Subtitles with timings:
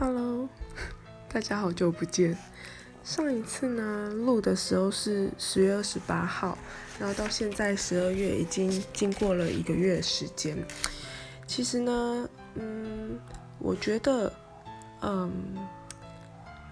[0.00, 0.48] Hello，
[1.28, 2.38] 大家好久不见。
[3.02, 6.56] 上一次呢录的时候是十月二十八号，
[7.00, 10.56] 然后到现在十二月已经经过了一个月的时间。
[11.48, 13.18] 其实呢，嗯，
[13.58, 14.32] 我觉得，
[15.02, 15.32] 嗯，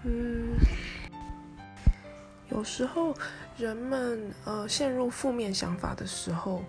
[0.05, 0.55] 嗯，
[2.49, 3.13] 有时候
[3.57, 6.63] 人们呃陷入负面想法的时候，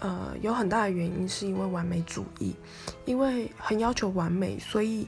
[0.00, 2.56] 呃，有很大的原因是因为完美主义，
[3.04, 5.06] 因为很要求完美，所以。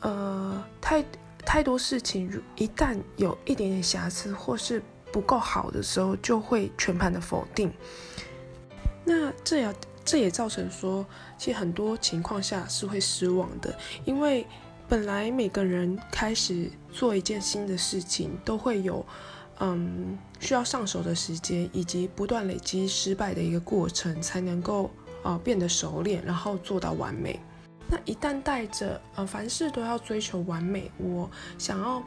[0.00, 1.04] 呃，太
[1.44, 7.72] 太多事情，一旦有一点点瑕疵或是不够好的时候，就会全盘的否定。
[9.04, 9.74] 那这也
[10.04, 11.04] 这也造成说，
[11.36, 14.46] 其实很多情况下是会失望的，因为
[14.88, 19.04] 本来每个人开始做一件新的事情，都会有
[19.58, 24.90] 嗯需要上手的时间，以及不断累积失败的一个过程，才能够
[25.22, 27.38] 呃变得熟练，然后做到完美。
[27.90, 32.02] 那一旦带着呃凡事都要追求完美，我想要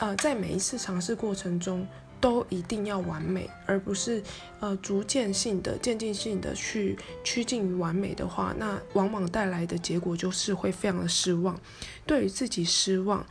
[0.00, 1.86] 呃在每一次尝试过程中
[2.20, 4.20] 都一定要完美，而不是
[4.58, 11.60] 呃逐渐性的渐进性的去趋近于完美的话，那往往带来的结果就是会非常的失望，
[12.04, 13.24] 对于自己失望，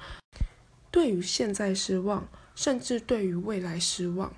[0.90, 4.32] 对于现在失望，甚至对于未来失望。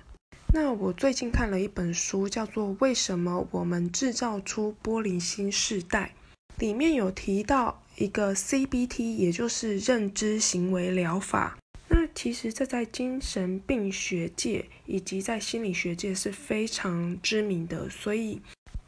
[0.52, 6.14] 那我最近看了一本书，叫做《为什么我们制造出玻璃心世代》。
[6.60, 11.56] 里面有提到一个 CBT，也就是认知行为疗法。
[11.88, 18.42] 那其实这在精神病学界以及在心理学界是非常知名的，所以，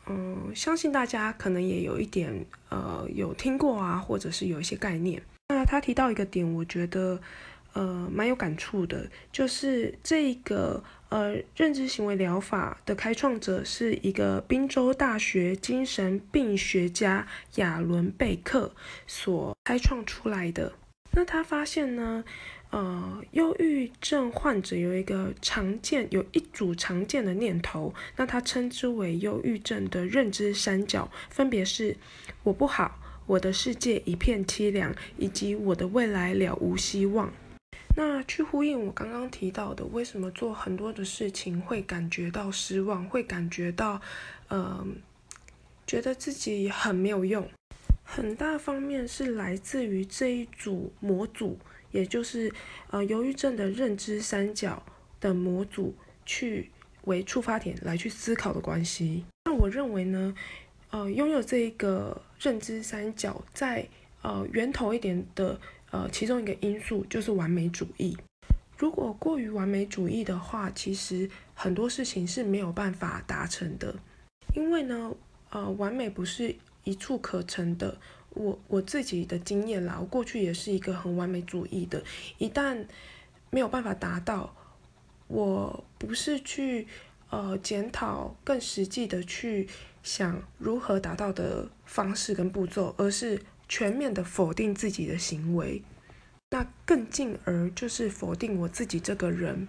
[0.06, 5.22] 嗯，相信大家可能也有一点呃有听过啊，或者是有一些概念。
[5.48, 7.18] 那他提到一个点，我觉得
[7.72, 10.82] 呃蛮有感触的，就是这个。
[11.12, 18.74] 呃，认知行为疗法的开创者是一个宾州大学精神病学家亚伦贝克
[19.06, 20.72] 所开创出来的。
[21.10, 22.24] 那他发现呢，
[22.70, 31.94] 呃，忧郁症患者有一个常见，有一组常见的念头，那他称之为忧郁症的认知三角，分别是
[32.42, 37.30] 我不好，我的世界一片凄凉，以及我的未来了无希望。
[37.94, 44.00] 那去呼应我刚刚提到的，为什么做很多的事情会感觉到失望，会感觉到，
[44.48, 44.86] 呃，
[45.86, 47.46] 觉得自己很没有用，
[48.02, 51.58] 很大方面是来自于这一组模组，
[51.90, 52.50] 也就是
[52.88, 54.82] 呃忧郁症的认知三角
[55.20, 56.70] 的模组去
[57.02, 59.26] 为出发点来去思考的关系。
[59.44, 60.34] 那我认为呢，
[60.88, 63.86] 呃，拥有这一个认知三角，在
[64.22, 65.60] 呃源头一点的。
[65.92, 68.16] 呃，其中一个因素就是完美主义。
[68.78, 73.94] 如果过于完美主义的话，其实很多事情是没有办法达成的。
[74.54, 75.14] 因为呢，
[75.50, 77.98] 呃，完美不是一触可成的。
[78.30, 82.02] 我我自己的经验啦，我过去也是一个很完美主义的。
[82.38, 82.86] 一旦
[83.50, 84.56] 没有办法达到，
[85.28, 86.88] 我不是去
[87.28, 89.68] 呃检讨更实际的去
[90.02, 93.38] 想如何达到的方式跟步骤，而是。
[93.74, 95.82] 全面的否定自己的行为，
[96.50, 99.66] 那更进而就是否定我自己这个人。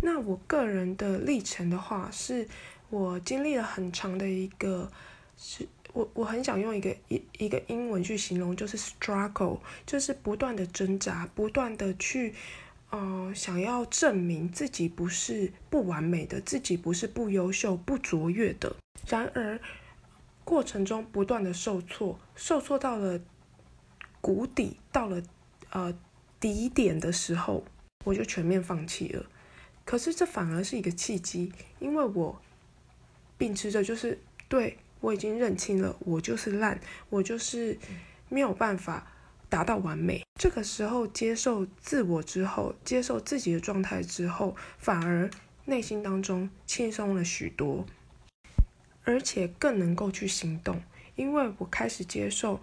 [0.00, 2.48] 那我个人的历程的话，是
[2.88, 4.90] 我经历了很长的一个，
[5.36, 12.32] 是我我很想用一个一一个英文去形容，就是 struggle，就是不断的挣扎，不断的去，
[12.88, 18.74] 呃，想要证明自己不是不完美的，自己不是不优秀、不卓越的。
[19.06, 19.60] 然而。
[20.44, 23.20] 过程中不断的受挫，受挫到了
[24.20, 25.22] 谷底，到了
[25.70, 25.94] 呃
[26.40, 27.64] 底点的时候，
[28.04, 29.24] 我就全面放弃了。
[29.84, 32.40] 可是这反而是一个契机，因为我
[33.36, 37.78] 秉持着就是对我已经认清了，我就是烂，我就是
[38.28, 39.12] 没有办法
[39.48, 40.22] 达到完美。
[40.40, 45.30] 这个时候接受自我之后，接受自己的状态之后，反而
[45.64, 47.84] 内心当中轻松了许多。
[49.04, 50.80] 而且更能够去行动，
[51.16, 52.60] 因为我开始接受，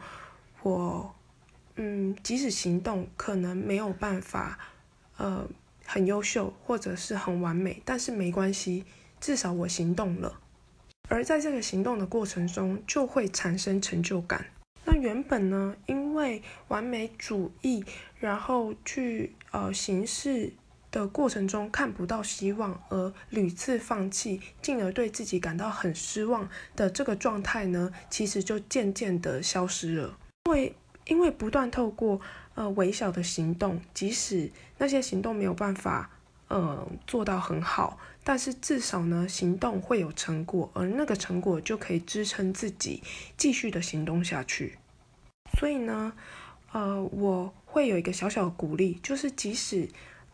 [0.63, 1.13] 我，
[1.75, 4.57] 嗯，即使行动可能没有办法，
[5.17, 5.47] 呃，
[5.85, 8.85] 很优秀或者是很完美，但是没关系，
[9.19, 10.39] 至少我行动了。
[11.09, 14.45] 而在这个行动的过程中，就会产生成就感。
[14.85, 17.83] 那原本呢，因为完美主义，
[18.19, 20.53] 然后去呃行事。
[20.91, 30.17] 的过程中看不到希望而屡次放弃，进而对自己感到很失望的这个状态呢，其实就渐渐的消失了。
[30.45, 30.75] 因为
[31.05, 32.19] 因为不断透过
[32.55, 36.09] 呃微小的行动，即使那些行动没有办法
[36.47, 43.03] 呃做到很好，但是至少呢行动会有成果，而那个成果就可以支撑自己
[43.37, 44.77] 继续的行动下去。
[45.59, 46.13] 所以呢，
[46.71, 49.87] 呃我会有一个小小的鼓励，就是即使，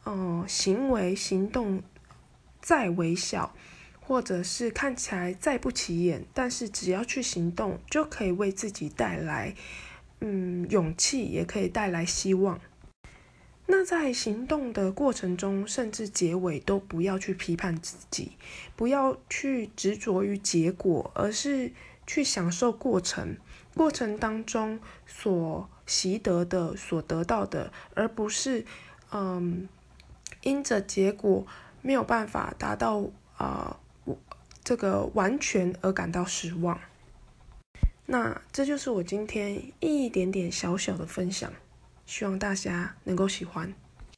[0.05, 1.81] 嗯，行为行动
[2.61, 3.53] 再微小，
[3.99, 9.55] 或者是看起来再不起眼，但是只要去行动，就可以为自己带来，
[10.21, 12.59] 嗯，勇气，也可以带来希望。
[13.67, 18.33] 那在行动的过程中，甚至结尾都不要去批判自己，
[18.75, 21.71] 不要去执着于结果，而是
[22.05, 23.35] 去享受过程。
[23.73, 28.63] 过程当中所习得的、所得到的，而不是
[29.11, 29.67] 嗯，
[30.45, 31.45] 因着结果
[31.81, 33.03] 没有办法达到
[33.35, 33.77] 啊，
[34.63, 36.79] 这个完全而感到失望。
[38.05, 41.51] 那这就是我今天一点点小小的分享。
[42.05, 43.73] 希望大家能够喜欢。